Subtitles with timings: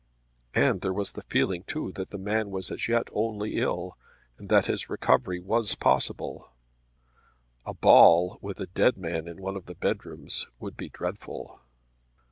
[0.55, 3.97] And there was the feeling too that the man was as yet only ill,
[4.39, 6.49] and that his recovery was possible.
[7.67, 11.61] A ball, with a dead man in one of the bedrooms, would be dreadful.